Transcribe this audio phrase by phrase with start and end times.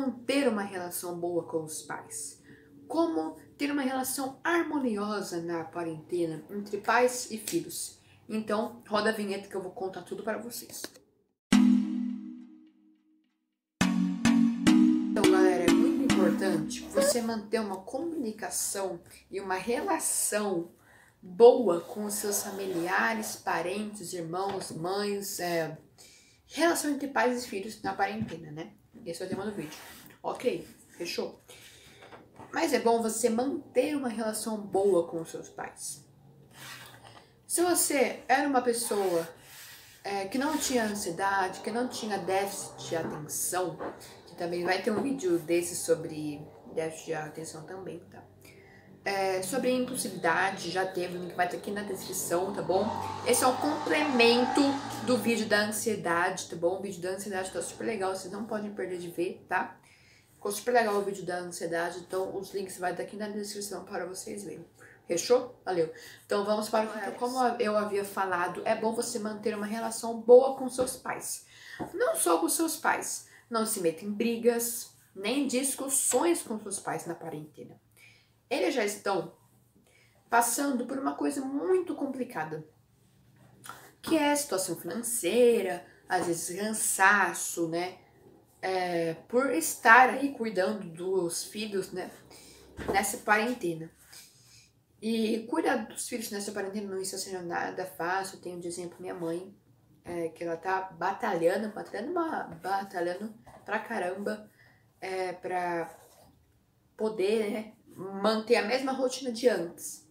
[0.00, 2.42] manter uma relação boa com os pais,
[2.88, 7.98] como ter uma relação harmoniosa na quarentena entre pais e filhos.
[8.26, 10.82] Então, roda a vinheta que eu vou contar tudo para vocês.
[15.10, 20.70] Então, galera, é muito importante você manter uma comunicação e uma relação
[21.20, 25.76] boa com os seus familiares, parentes, irmãos, mães, é,
[26.46, 28.72] relação entre pais e filhos na quarentena, né?
[29.04, 29.78] Esse é o tema do vídeo.
[30.22, 31.40] Ok, fechou?
[32.52, 36.04] Mas é bom você manter uma relação boa com os seus pais.
[37.46, 39.28] Se você era uma pessoa
[40.04, 43.76] é, que não tinha ansiedade, que não tinha déficit de atenção,
[44.26, 46.40] que também vai ter um vídeo desse sobre
[46.74, 48.22] déficit de atenção também, tá?
[49.02, 52.86] É, sobre impulsividade, já teve, o link vai estar aqui na descrição, tá bom?
[53.26, 54.60] Esse é um complemento
[55.06, 56.78] do vídeo da ansiedade, tá bom?
[56.78, 59.74] O vídeo da ansiedade tá super legal, vocês não podem perder de ver, tá?
[60.34, 63.84] Ficou super legal o vídeo da ansiedade, então os links vai estar aqui na descrição
[63.84, 64.66] para vocês verem.
[65.06, 65.58] Fechou?
[65.64, 65.90] Valeu.
[66.26, 70.20] Então vamos para o que, como eu havia falado, é bom você manter uma relação
[70.20, 71.46] boa com seus pais.
[71.94, 73.28] Não só com seus pais.
[73.48, 77.80] Não se meta em brigas, nem discussões com seus pais na quarentena
[78.50, 79.32] eles já estão
[80.28, 82.66] passando por uma coisa muito complicada,
[84.02, 87.98] que é a situação financeira, às vezes cansaço, né?
[88.60, 92.10] É, por estar aí cuidando dos filhos, né?
[92.92, 93.90] Nessa quarentena.
[95.00, 98.36] E cuidar dos filhos nessa quarentena não está sendo nada fácil.
[98.36, 99.54] Eu tenho de exemplo minha mãe,
[100.04, 102.12] é, que ela tá batalhando, batalhando,
[102.60, 103.34] batalhando
[103.64, 104.50] pra caramba,
[105.00, 105.96] é, pra
[107.00, 107.72] poder, né?
[107.96, 110.06] manter a mesma rotina de antes.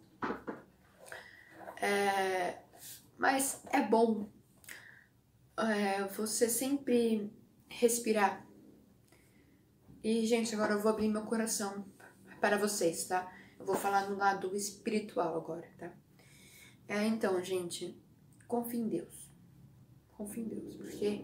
[1.79, 2.57] É,
[3.15, 4.27] mas é bom
[5.55, 7.31] é, você sempre
[7.69, 8.43] respirar.
[10.03, 11.85] E, gente, agora eu vou abrir meu coração
[12.41, 13.31] para vocês, tá?
[13.59, 15.93] Eu vou falar no lado espiritual agora, tá?
[16.87, 17.95] É, então, gente,
[18.47, 19.29] confie em Deus.
[20.17, 21.23] Confie em Deus, porque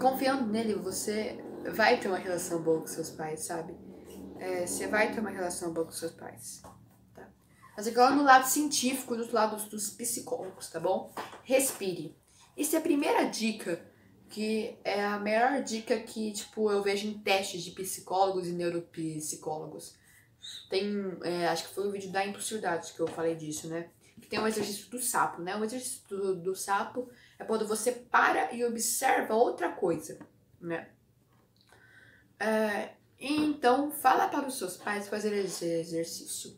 [0.00, 1.36] confiando nele, você
[1.74, 3.87] vai ter uma relação boa com seus pais, sabe?
[4.38, 6.62] É, você vai ter uma relação boa com seus pais.
[7.14, 7.28] Tá?
[7.76, 11.12] Mas agora no lado científico, do lado dos psicólogos, tá bom?
[11.44, 12.16] Respire.
[12.56, 13.80] Isso é a primeira dica,
[14.28, 19.96] que é a melhor dica que, tipo, eu vejo em testes de psicólogos e neuropsicólogos.
[20.68, 23.90] Tem, é, acho que foi um vídeo da impulsividade que eu falei disso, né?
[24.20, 25.56] Que tem um exercício do sapo, né?
[25.56, 30.18] O exercício do, do sapo é quando você para e observa outra coisa,
[30.60, 30.88] né?
[32.40, 36.56] É, então, fala para os seus pais fazer esse exercício,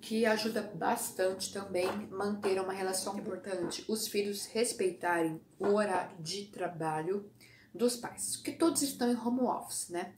[0.00, 3.84] que ajuda bastante também manter uma relação importante.
[3.88, 7.30] Os filhos respeitarem o horário de trabalho
[7.74, 10.14] dos pais, que todos estão em home office, né?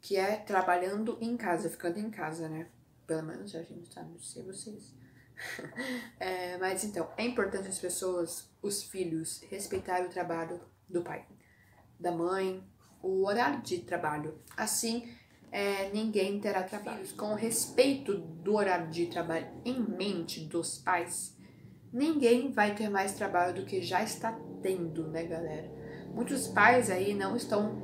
[0.00, 2.68] Que é trabalhando em casa, ficando em casa, né?
[3.06, 4.94] Pelo menos a gente tá, não sei vocês.
[6.18, 11.26] é, mas então, é importante as pessoas, os filhos, respeitarem o trabalho do pai,
[11.98, 12.66] da mãe,
[13.06, 14.34] o horário de trabalho.
[14.56, 15.08] Assim,
[15.52, 17.06] é, ninguém terá trabalho.
[17.16, 21.36] Com respeito do horário de trabalho em mente dos pais,
[21.92, 25.70] ninguém vai ter mais trabalho do que já está tendo, né, galera?
[26.12, 27.82] Muitos pais aí não estão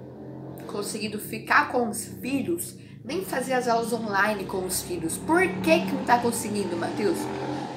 [0.67, 5.19] conseguindo ficar com os filhos, nem fazer as aulas online com os filhos.
[5.19, 7.19] Por que que não tá conseguindo, Matheus?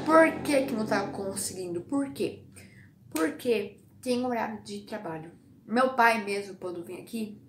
[0.06, 1.82] Por que que não tá conseguindo?
[1.82, 2.44] Por quê?
[3.12, 5.32] Porque tem horário de trabalho.
[5.66, 7.42] Meu pai mesmo, quando vem aqui,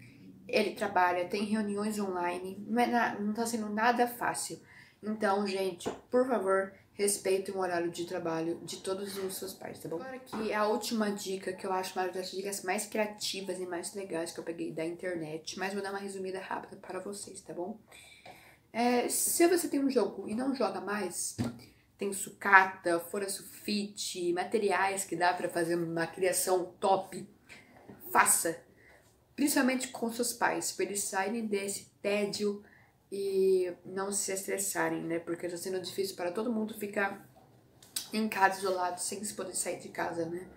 [0.49, 4.61] ele trabalha, tem reuniões online, não, é na, não tá sendo nada fácil.
[5.03, 9.89] Então, gente, por favor, respeitem o horário de trabalho de todos os seus pais, tá
[9.89, 9.97] bom?
[9.97, 13.95] Agora aqui a última dica, que eu acho uma das dicas mais criativas e mais
[13.95, 17.53] legais que eu peguei da internet, mas vou dar uma resumida rápida para vocês, tá
[17.53, 17.79] bom?
[18.73, 21.37] É, se você tem um jogo e não joga mais,
[21.99, 27.27] tem sucata, fora sulfite, materiais que dá para fazer uma criação top,
[28.17, 28.57] faça.
[29.35, 32.65] Principalmente com seus pais, para eles saírem desse tédio
[33.13, 35.19] e não se estressarem, né?
[35.19, 37.29] Porque tá sendo difícil para todo mundo ficar
[38.11, 40.49] em casa isolado sem se poder sair de casa, né?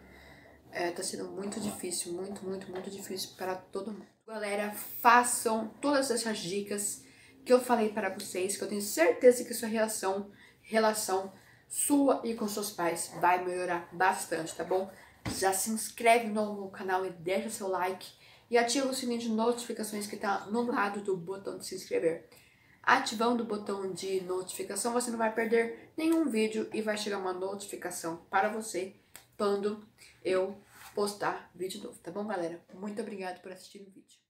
[0.71, 4.07] É, tá sendo muito difícil, muito, muito, muito difícil para todo mundo.
[4.25, 7.03] Galera, façam todas essas dicas
[7.44, 10.31] que eu falei para vocês, que eu tenho certeza que sua relação,
[10.62, 11.33] relação
[11.67, 14.89] sua e com seus pais vai melhorar bastante, tá bom?
[15.38, 18.07] Já se inscreve no canal e deixa seu like
[18.50, 22.27] e ativa o sininho de notificações que está no lado do botão de se inscrever.
[22.81, 27.33] Ativando o botão de notificação, você não vai perder nenhum vídeo e vai chegar uma
[27.33, 28.95] notificação para você
[29.38, 29.86] quando
[30.24, 30.57] eu
[30.95, 32.60] postar vídeo novo, tá bom, galera?
[32.74, 34.28] Muito obrigada por assistir o vídeo.